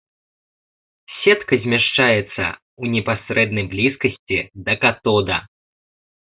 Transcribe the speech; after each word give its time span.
Сетка 1.17 1.53
змяшчаецца 1.65 2.45
ў 2.47 2.83
непасрэднай 2.95 3.65
блізкасці 3.75 4.39
да 4.71 4.79
катода. 4.87 5.37